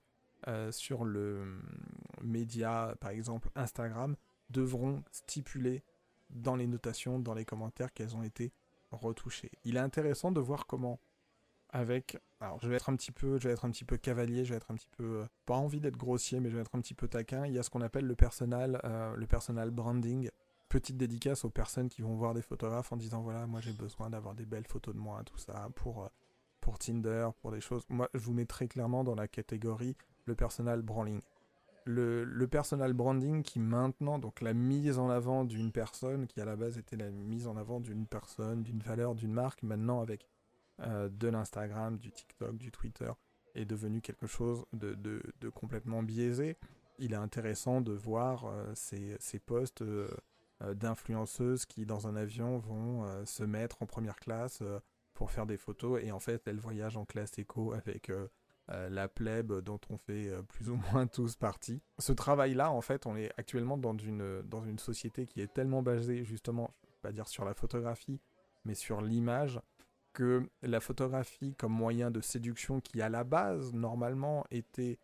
[0.70, 1.60] sur, le,
[2.22, 4.16] médias, par exemple Instagram,
[4.50, 5.82] devront stipuler
[6.30, 8.52] dans les notations, dans les commentaires qu'elles ont été
[8.90, 9.50] retouchées.
[9.64, 11.00] Il est intéressant de voir comment
[11.70, 14.44] avec alors je vais être un petit peu je vais être un petit peu cavalier
[14.44, 16.74] je vais être un petit peu euh, pas envie d'être grossier mais je vais être
[16.74, 17.46] un petit peu taquin.
[17.46, 20.30] Il y a ce qu'on appelle le personal euh, le branding.
[20.68, 24.10] Petite dédicace aux personnes qui vont voir des photographes en disant voilà moi j'ai besoin
[24.10, 26.08] d'avoir des belles photos de moi tout ça pour euh,
[26.60, 27.84] pour Tinder pour des choses.
[27.88, 31.20] Moi je vous mets très clairement dans la catégorie le personal branding
[31.88, 36.56] le, personal branding qui maintenant donc la mise en avant d'une personne qui à la
[36.56, 40.28] base était la mise en avant d'une personne d'une valeur d'une marque maintenant avec
[40.80, 43.10] euh, de l'Instagram, du TikTok, du Twitter
[43.54, 45.20] est devenu quelque chose de,
[45.54, 46.56] complètement biaisé.
[47.00, 50.08] Il est intéressant de voir euh, ces, ces, posts euh,
[50.74, 54.62] d'influenceuses qui, dans un avion, vont se mettre en première classe
[55.14, 58.12] pour faire des photos et en fait, elles voyagent en classe éco avec
[58.68, 61.80] la plèbe dont on fait plus ou moins tous partie.
[61.98, 65.82] Ce travail-là, en fait, on est actuellement dans une, dans une société qui est tellement
[65.82, 68.20] basée, justement, je vais pas dire sur la photographie,
[68.64, 69.60] mais sur l'image,
[70.12, 74.98] que la photographie comme moyen de séduction qui à la base normalement était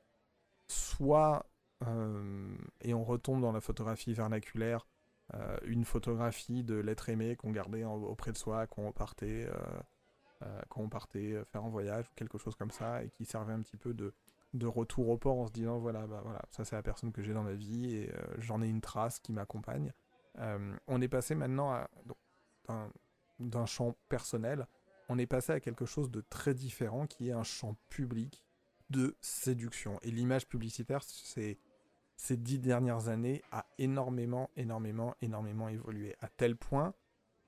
[0.66, 1.46] soit
[1.86, 4.86] euh, et on retombe dans la photographie vernaculaire
[5.34, 9.80] euh, une photographie de l'être aimé qu'on gardait auprès de soi quand on partait euh,
[10.68, 13.60] quand on partait faire un voyage ou quelque chose comme ça et qui servait un
[13.60, 14.12] petit peu de,
[14.66, 17.32] retour au port en se disant voilà bah voilà ça c'est la personne que j'ai
[17.32, 19.92] dans ma vie et j'en ai une trace qui m'accompagne
[20.38, 21.90] on est passé maintenant à
[23.40, 24.66] d'un champ personnel
[25.08, 28.44] on est passé à quelque chose de très différent qui est un champ public
[28.90, 29.98] de séduction.
[30.02, 36.16] Et l'image publicitaire, ces dix dernières années a énormément, énormément, énormément évolué.
[36.20, 36.94] À tel point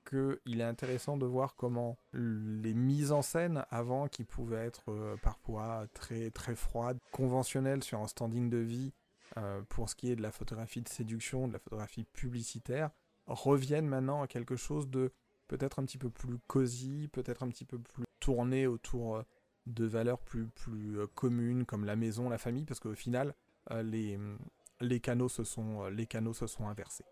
[0.07, 5.17] qu'il est intéressant de voir comment les mises en scène avant, qui pouvaient être euh,
[5.17, 8.93] parfois très, très froides, conventionnelles sur un standing de vie,
[9.37, 12.89] euh, pour ce qui est de la photographie de séduction, de la photographie publicitaire,
[13.25, 15.11] reviennent maintenant à quelque chose de
[15.47, 19.23] peut-être un petit peu plus cosy, peut-être un petit peu plus tourné autour euh,
[19.65, 23.35] de valeurs plus, plus communes comme la maison, la famille, parce qu'au final,
[23.83, 24.17] les,
[24.79, 27.03] les, canaux se sont, les canaux se sont inversés.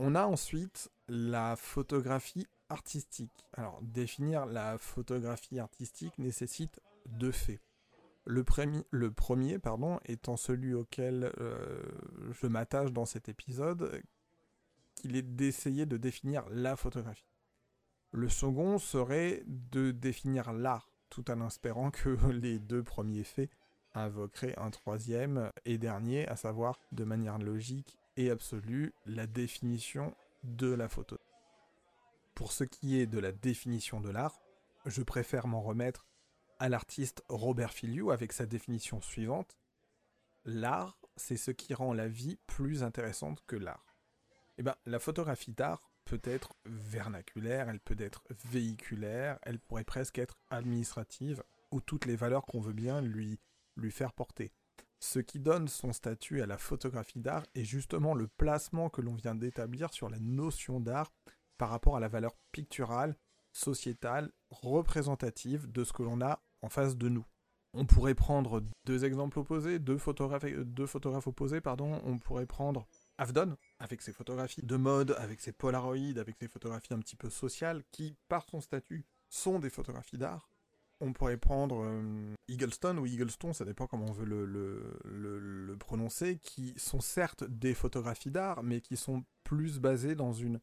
[0.00, 3.46] On a ensuite la photographie artistique.
[3.52, 7.60] Alors, définir la photographie artistique nécessite deux faits.
[8.26, 9.58] Le, premier
[10.06, 11.82] étant celui auquel euh,
[12.32, 14.02] je m'attache dans cet épisode,
[14.94, 17.28] qu'il est d'essayer de définir la photographie.
[18.12, 23.50] Le second serait de définir l'art, tout en espérant que les deux premiers faits
[23.92, 30.72] invoqueraient un troisième et dernier, à savoir, de manière logique et absolue, la définition de
[30.72, 31.18] la photo.
[32.34, 34.40] Pour ce qui est de la définition de l'art,
[34.86, 36.06] je préfère m'en remettre
[36.58, 39.58] à l'artiste Robert Filiou avec sa définition suivante.
[40.44, 43.96] L'art, c'est ce qui rend la vie plus intéressante que l'art.
[44.58, 50.18] Eh bien, la photographie d'art peut être vernaculaire, elle peut être véhiculaire, elle pourrait presque
[50.18, 53.40] être administrative, ou toutes les valeurs qu'on veut bien lui,
[53.76, 54.52] lui faire porter.
[55.06, 59.14] Ce qui donne son statut à la photographie d'art est justement le placement que l'on
[59.14, 61.12] vient d'établir sur la notion d'art
[61.58, 63.14] par rapport à la valeur picturale
[63.52, 67.26] sociétale, représentative de ce que l'on a en face de nous.
[67.74, 72.00] On pourrait prendre deux exemples opposés, deux photographes, deux photographes opposés, pardon.
[72.04, 72.86] On pourrait prendre
[73.18, 77.28] Avdon, avec ses photographies de mode, avec ses polaroïdes, avec ses photographies un petit peu
[77.28, 80.48] sociales, qui, par son statut, sont des photographies d'art.
[81.04, 82.34] On pourrait prendre euh,
[82.98, 88.62] ou Eaglestone, ça dépend comment on veut le, prononcer, qui sont certes des photographies d'art,
[88.62, 90.60] mais qui sont plus basées dans une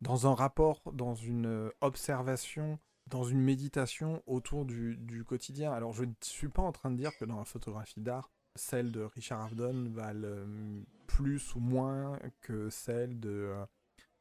[0.00, 5.72] dans un rapport, dans une euh, observation, dans une méditation autour du, quotidien.
[5.72, 8.92] Alors je ne suis pas en train de dire que dans la photographie d'art, celle
[8.92, 13.66] de Richard Avedon valent plus ou moins que celle de, euh,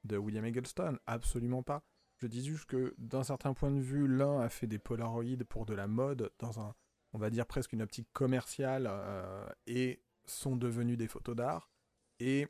[0.04, 0.98] de William Eggleston.
[1.06, 1.84] Absolument pas.
[2.20, 5.66] Je dis juste que d'un certain point de vue, l'un a fait des polaroïdes pour
[5.66, 6.76] de la mode, dans un,
[7.14, 11.72] on va dire presque une optique commerciale, euh, et sont devenus des photos d'art.
[12.20, 12.48] Et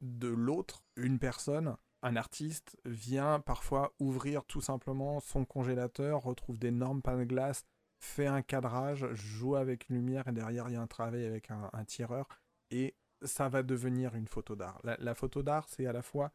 [0.00, 7.00] de l'autre, une personne un artiste vient parfois ouvrir tout simplement son congélateur, retrouve d'énormes
[7.00, 7.64] pains de glace,
[7.98, 11.50] fait un cadrage, joue avec une lumière et derrière il y a un travail avec
[11.50, 12.28] un, tireur
[12.70, 14.82] et ça va devenir une photo d'art.
[14.84, 16.30] La, photo d'art, c'est à la fois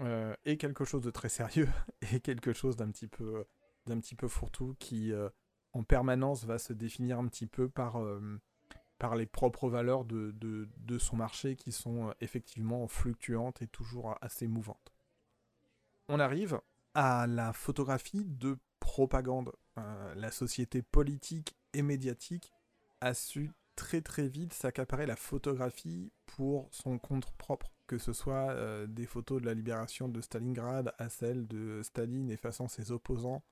[0.00, 1.68] euh, et quelque chose de très sérieux
[2.12, 5.28] et quelque chose d'un petit peu fourre-tout qui euh,
[5.72, 8.40] en permanence va se définir un petit peu par euh,
[9.16, 14.92] les propres valeurs de, de, son marché qui sont effectivement fluctuantes et toujours assez mouvantes.
[16.08, 16.60] On arrive
[16.94, 19.52] à la photographie de propagande.
[19.76, 22.52] La société politique et médiatique
[23.00, 28.52] a su très très vite s'accaparer la photographie pour son compte propre, que ce soit
[28.52, 33.42] euh, des photos de la libération de Stalingrad à celles de Staline effaçant ses opposants,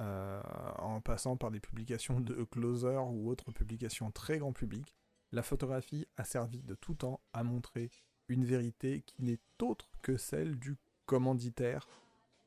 [0.00, 0.42] euh,
[0.78, 4.96] en passant par des publications de Closer ou autres publications très grand public.
[5.30, 7.90] La photographie a servi de tout temps à montrer
[8.28, 11.86] une vérité qui n'est autre que celle du commanditaire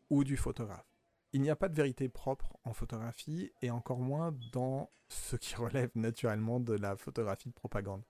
[0.09, 0.91] ou du photographe.
[1.33, 5.55] Il n'y a pas de vérité propre en photographie et encore moins dans ce qui
[5.55, 8.03] relève naturellement de la photographie de propagande.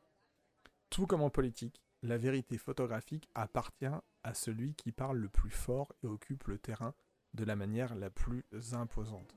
[0.90, 3.86] Tout comme en politique, la vérité photographique appartient
[4.24, 6.94] à celui qui parle le plus fort et occupe le terrain
[7.34, 9.36] de la manière la plus imposante.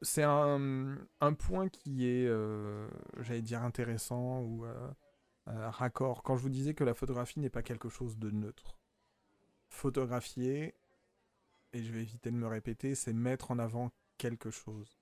[0.00, 0.96] C'est un,
[1.38, 2.88] point qui est, euh,
[3.20, 4.90] j'allais dire, intéressant ou euh,
[5.48, 6.22] euh, raccord.
[6.22, 8.76] Quand je vous disais que la photographie n'est pas quelque chose de neutre.
[9.68, 10.74] Photographier,
[11.72, 14.98] et je vais éviter de me répéter, c'est mettre en avant quelque chose.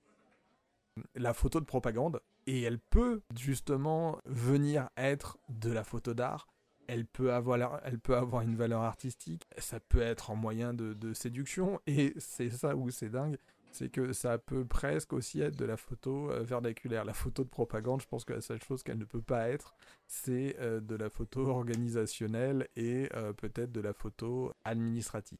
[1.15, 6.47] La photo de propagande, et elle peut justement venir être de la photo d'art,
[6.87, 11.13] elle peut, avoir, elle peut avoir une valeur artistique, ça peut être en moyen de,
[11.13, 13.37] séduction, et c'est ça où c'est dingue,
[13.71, 17.05] c'est que ça peut presque aussi être de la photo euh, vernaculaire.
[17.05, 19.75] La photo de propagande, je pense que la seule chose qu'elle ne peut pas être,
[20.07, 25.37] c'est euh, de la photo organisationnelle et euh, peut-être de la photo administrative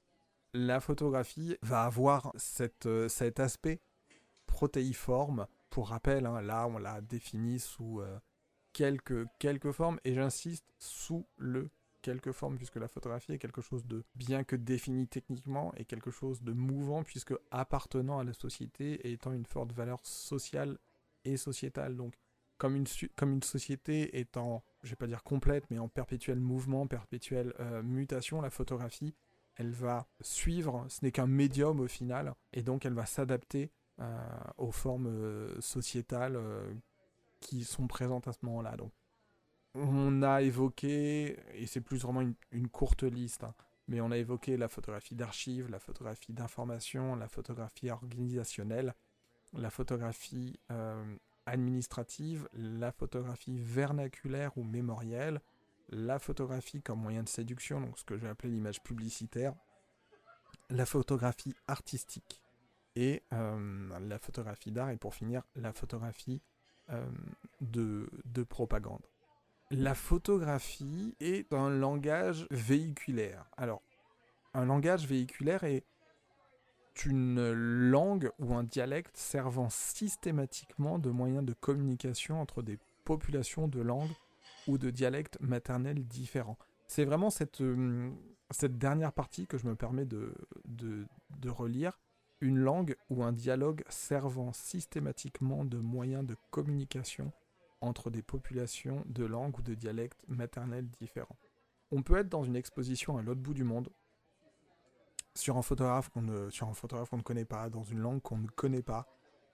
[0.54, 3.80] la photographie va avoir cet aspect
[4.46, 5.48] protéiforme.
[5.72, 8.20] Pour rappel, hein, là on l'a défini sous euh,
[8.74, 11.72] quelques, quelques formes, et j'insiste sous le
[12.04, 16.12] quelques formes, puisque la photographie est quelque chose de bien que défini techniquement, et quelque
[16.12, 20.78] chose de mouvant, puisque appartenant à la société et étant une forte valeur sociale
[21.26, 21.96] et sociétale.
[21.96, 22.16] Donc,
[22.58, 26.86] comme une, comme une société étant, je vais pas dire complète, mais en perpétuel mouvement,
[26.86, 29.16] perpétuelle euh, mutation, la photographie
[29.56, 33.72] elle va suivre, ce n'est qu'un médium au final, et donc elle va s'adapter
[34.58, 36.74] aux formes euh, sociétales euh,
[37.40, 38.76] qui sont présentes à ce moment-là.
[38.78, 38.92] Donc,
[39.74, 43.54] on a évoqué, et c'est plus vraiment une, courte liste, hein,
[43.88, 48.94] mais on a évoqué la photographie d'archives, la photographie d'information, la photographie organisationnelle,
[49.54, 50.60] la photographie
[51.46, 55.42] administrative, la photographie vernaculaire ou mémorielle,
[55.90, 59.54] la photographie comme moyen de séduction, donc ce que j'ai appelé l'image publicitaire,
[60.70, 62.42] la photographie artistique
[62.96, 66.42] et euh, la photographie d'art, et pour finir, la photographie
[66.90, 67.06] euh,
[67.62, 69.06] de, de propagande.
[69.70, 73.46] La photographie est un langage véhiculaire.
[73.56, 73.82] Alors,
[74.54, 75.86] un langage véhiculaire est
[77.06, 83.80] une langue ou un dialecte servant systématiquement de moyen de communication entre des populations de
[83.80, 84.12] langues
[84.68, 86.58] ou de dialectes maternels différents.
[86.88, 88.12] C'est vraiment cette, euh,
[88.50, 91.06] cette dernière partie que je me permets de, de,
[91.40, 91.98] de relire.
[92.42, 97.32] Une langue ou un dialogue servant systématiquement de moyen de communication
[97.82, 101.38] entre des populations de langues ou de dialectes maternels différents.
[101.92, 103.90] On peut être dans une exposition à l'autre bout du monde,
[105.36, 108.84] sur un photographe qu'on ne, sur ne connaît pas, dans une langue qu'on ne connaît
[108.84, 109.08] pas.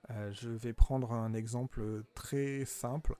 [0.09, 3.15] Euh, je vais prendre un exemple très simple.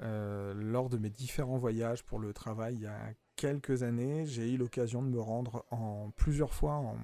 [0.00, 4.52] Euh, lors de mes différents voyages pour le travail il y a quelques années, j'ai
[4.52, 6.96] eu l'occasion de me rendre en plusieurs fois en,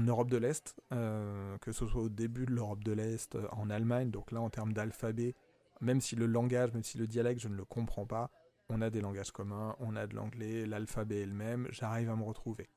[0.00, 3.70] Europe de l'Est, euh, que ce soit au début de l'Europe de l'Est, euh, en
[3.70, 5.34] Allemagne, donc là en termes d'alphabet,
[5.80, 8.30] même si le langage, même si le dialecte, je ne le comprends pas,
[8.68, 12.16] on a des langages communs, on a de l'anglais, l'alphabet est le même, j'arrive à
[12.16, 12.68] me retrouver.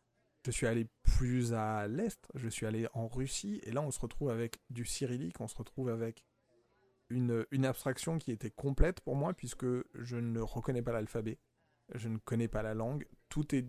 [0.46, 4.00] Je suis allé plus à l'Est, je suis allé en Russie, et là on se
[4.00, 6.26] retrouve avec du cyrillique, on se retrouve avec
[7.10, 11.38] une, abstraction qui était complète pour moi puisque je ne reconnais pas l'alphabet,
[11.94, 13.66] je ne connais pas la langue, tout est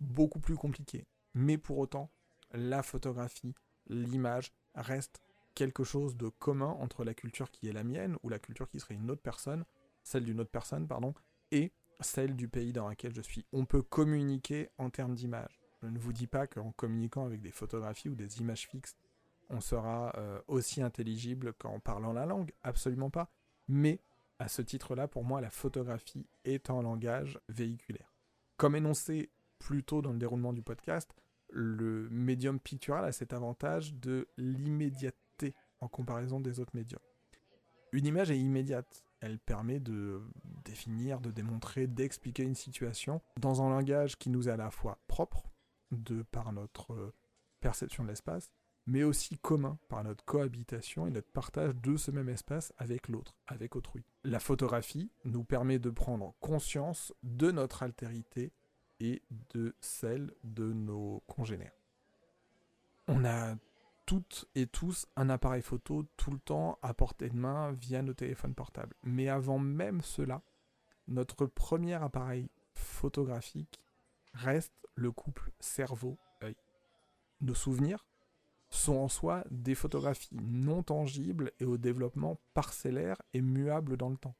[0.00, 1.06] beaucoup plus compliqué.
[1.34, 2.10] Mais pour autant,
[2.52, 3.54] la photographie,
[3.88, 5.20] l'image reste
[5.54, 8.78] quelque chose de commun entre la culture qui est la mienne ou la culture qui
[8.78, 9.64] serait une autre personne,
[10.02, 11.14] celle d'une autre personne, pardon,
[11.50, 13.46] et celle du pays dans lequel je suis.
[13.52, 15.60] On peut communiquer en termes d'image.
[15.82, 18.96] Je ne vous dis pas qu'en communiquant avec des photographies ou des images fixes,
[19.48, 23.30] on sera euh, aussi intelligible qu'en parlant la langue, absolument pas.
[23.68, 24.00] Mais
[24.38, 28.12] à ce titre-là, pour moi, la photographie est un langage véhiculaire.
[28.56, 31.14] Comme énoncé plus tôt dans le déroulement du podcast,
[31.56, 37.00] le médium pictural a cet avantage de l'immédiateté en comparaison des autres médiums.
[37.92, 39.04] Une image est immédiate.
[39.20, 40.20] Elle permet de
[40.64, 44.98] définir, de démontrer, d'expliquer une situation dans un langage qui nous est à la fois
[45.06, 45.44] propre,
[45.92, 47.14] de par notre euh,
[47.60, 48.50] perception de l'espace,
[48.86, 53.34] mais aussi commun par notre cohabitation et notre partage de ce même espace avec l'autre,
[53.46, 54.04] avec autrui.
[54.24, 58.52] La photographie nous permet de prendre conscience de notre altérité
[59.00, 59.22] et
[59.54, 61.76] de celle de nos congénères.
[63.08, 63.56] On a
[64.06, 68.14] toutes et tous un appareil photo tout le temps à portée de main via nos
[68.14, 68.94] téléphones portables.
[69.02, 70.42] Mais avant même cela,
[71.08, 73.80] notre premier appareil photographique
[74.32, 76.56] reste le couple cerveau-œil.
[77.40, 78.06] Nos souvenirs
[78.70, 84.16] sont en soi des photographies non tangibles et au développement parcellaire et muable dans le
[84.16, 84.36] temps.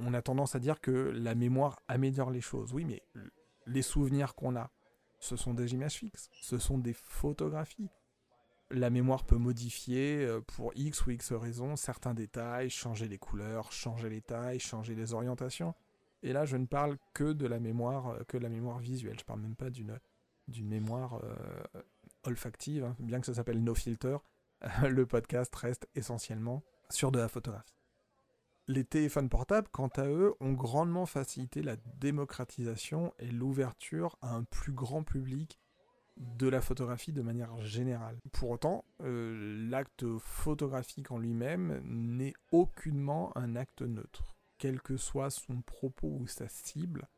[0.00, 2.72] On a tendance à dire que la mémoire améliore les choses.
[2.72, 3.02] Oui, mais
[3.66, 4.70] les souvenirs qu'on a,
[5.18, 7.90] ce sont des images fixes, ce sont des photographies.
[8.70, 13.72] La mémoire peut modifier euh, pour X ou X raisons certains détails, changer les couleurs,
[13.72, 15.74] changer les tailles, changer les orientations.
[16.22, 19.18] Et là, je ne parle que de la mémoire, euh, que la mémoire visuelle.
[19.18, 19.98] Je parle même pas d'une
[20.48, 21.82] d'une mémoire euh,
[22.24, 22.96] olfactive, hein.
[22.98, 24.16] bien que ça s'appelle No Filter.
[24.88, 27.79] le podcast reste essentiellement sur de la photographie.
[28.72, 34.44] Les téléphones portables, quant à eux, ont grandement facilité la démocratisation et l'ouverture à un
[34.44, 35.58] plus grand public
[36.16, 38.20] de la photographie de manière générale.
[38.30, 44.36] Pour autant, euh, l'acte photographique en lui-même n'est aucunement un acte neutre.
[44.56, 47.08] Quel que soit son propos ou sa cible,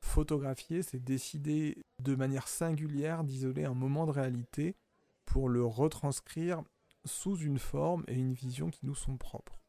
[0.00, 4.74] photographier, c'est décider de manière singulière d'isoler un moment de réalité
[5.24, 6.64] pour le retranscrire
[7.04, 9.60] sous une forme et une vision qui nous sont propres.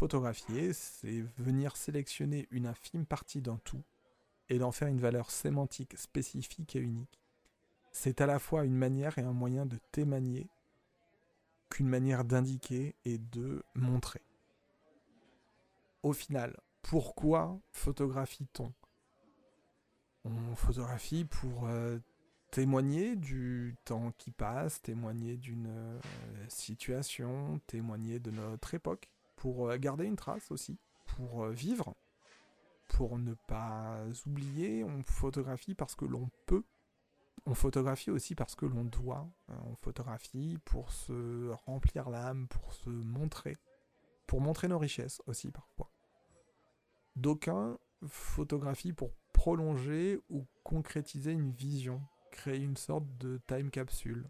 [0.00, 3.82] Photographier, c'est venir sélectionner une infime partie d'un tout
[4.48, 7.20] et d'en faire une valeur sémantique spécifique et unique.
[7.92, 10.48] C'est à la fois une manière et un moyen de témoigner
[11.68, 14.22] qu'une manière d'indiquer et de montrer.
[16.02, 18.72] Au final, pourquoi photographie-t-on?
[20.24, 21.98] On photographie pour euh,
[22.50, 26.00] témoigner du temps qui passe, témoigner d'une euh,
[26.48, 29.10] situation, témoigner de notre époque,
[29.40, 30.78] pour euh, garder une trace aussi,
[31.16, 31.96] pour vivre,
[32.88, 36.64] pour ne pas oublier, on photographie parce que l'on peut
[37.46, 39.28] on photographie aussi parce que l'on doit.
[39.48, 39.60] Hein.
[39.66, 43.56] On photographie pour se remplir l'âme, pour se montrer.
[44.26, 45.90] Pour montrer nos richesses aussi parfois.
[47.16, 54.28] D'aucuns photographient pour prolonger ou concrétiser une vision, créer une sorte de time capsule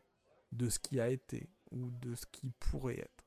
[0.52, 3.19] de ce qui a été ou de ce qui pourrait être.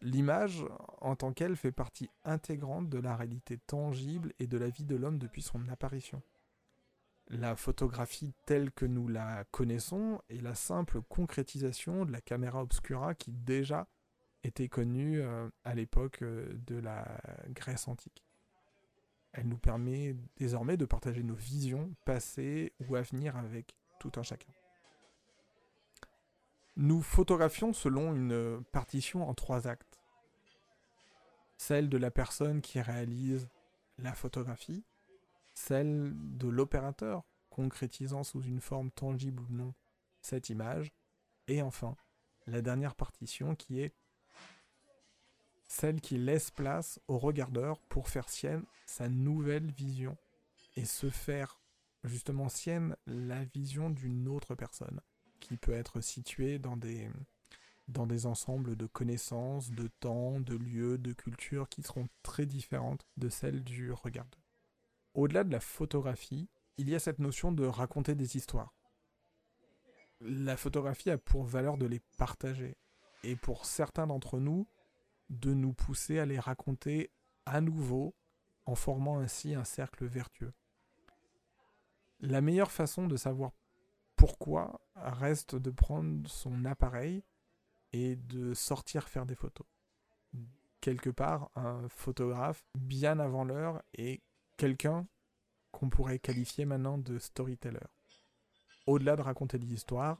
[0.00, 0.64] L'image
[1.00, 4.94] en tant qu'elle fait partie intégrante de la réalité tangible et de la vie de
[4.94, 6.22] l'homme depuis son apparition.
[7.30, 13.14] La photographie telle que nous la connaissons est la simple concrétisation de la caméra obscura
[13.14, 13.86] qui déjà
[14.44, 17.20] était connue euh, à l'époque euh, de la
[17.50, 18.24] Grèce antique.
[19.32, 24.22] Elle nous permet désormais de partager nos visions passées ou à venir avec tout un
[24.22, 24.52] chacun.
[26.76, 29.87] Nous photographions selon une partition en trois actes.
[31.58, 33.48] Celle de la personne qui réalise
[33.98, 34.84] la photographie,
[35.54, 39.74] celle de l'opérateur, concrétisant sous une forme tangible ou non
[40.22, 40.92] cette image,
[41.48, 41.96] et enfin,
[42.46, 43.94] la dernière partition qui est
[45.66, 50.16] celle qui laisse place au regardeur pour faire sienne sa nouvelle vision
[50.76, 51.60] et se faire
[52.04, 55.00] justement sienne la vision d'une autre personne
[55.40, 57.10] qui peut être située dans des,
[57.88, 63.06] dans des ensembles de connaissances, de temps, de lieux, de cultures qui seront très différentes
[63.16, 64.42] de celles du regardeur.
[65.14, 68.74] Au-delà de la photographie, il y a cette notion de raconter des histoires.
[70.20, 72.76] La photographie a pour valeur de les partager,
[73.24, 74.68] et pour certains d'entre nous,
[75.30, 77.10] de nous pousser à les raconter
[77.46, 78.14] à nouveau,
[78.66, 80.52] en formant ainsi un cercle vertueux.
[82.20, 83.52] La meilleure façon de savoir
[84.16, 87.22] pourquoi reste de prendre son appareil
[87.92, 89.66] et de sortir faire des photos.
[90.80, 94.22] Quelque part, un photographe, bien avant l'heure, est
[94.56, 95.06] quelqu'un
[95.72, 97.86] qu'on pourrait qualifier maintenant de storyteller.
[98.86, 100.18] Au-delà de raconter des histoires,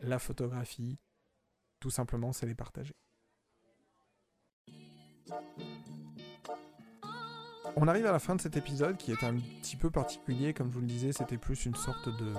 [0.00, 0.98] la photographie,
[1.80, 2.94] tout simplement, c'est les partager.
[7.76, 10.68] On arrive à la fin de cet épisode qui est un petit peu particulier, comme
[10.68, 12.32] je vous le disais, c'était plus une sorte de,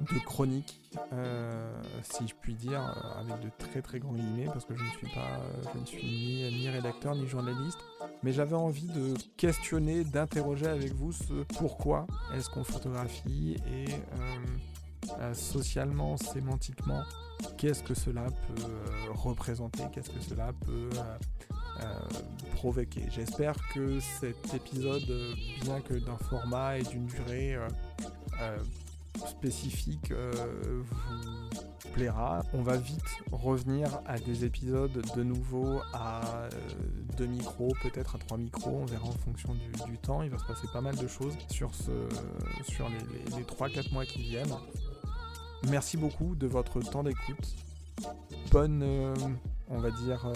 [0.00, 0.80] de chronique,
[1.12, 4.82] euh, si je puis dire, euh, avec de très très grands guillemets, parce que je
[4.82, 7.78] ne suis pas, euh, je ne suis ni, ni rédacteur ni journaliste,
[8.22, 13.86] mais j'avais envie de questionner, d'interroger avec vous ce pourquoi est-ce qu'on photographie et
[15.34, 17.02] socialement, sémantiquement,
[17.56, 20.90] qu'est-ce que cela peut représenter, qu'est-ce que cela peut
[22.54, 23.02] provoquer.
[23.10, 27.56] J'espère que cet épisode, bien que d'un format et d'une durée
[29.26, 32.42] spécifique euh, vous plaira.
[32.52, 33.02] On va vite
[33.32, 36.50] revenir à des épisodes de nouveau à euh,
[37.16, 40.22] deux micros, peut-être à trois micros, on verra en fonction du, temps.
[40.22, 41.90] Il va se passer pas mal de choses sur, ce,
[42.70, 44.54] sur les, les, 3-4 mois qui viennent.
[45.68, 47.56] Merci beaucoup de votre temps d'écoute.
[48.50, 49.14] Bonne, euh,
[49.70, 50.34] on va dire, euh,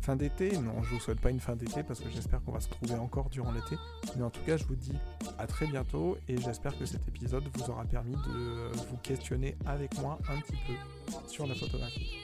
[0.00, 0.56] fin d'été.
[0.58, 2.94] Non, je vous souhaite pas une fin d'été parce que j'espère qu'on va se trouver
[2.94, 3.76] encore durant l'été.
[4.16, 4.96] Mais en tout cas, je vous dis
[5.38, 9.98] à très bientôt et j'espère que cet épisode vous aura permis de vous questionner avec
[10.00, 10.74] moi un petit peu
[11.26, 12.22] sur la photographie.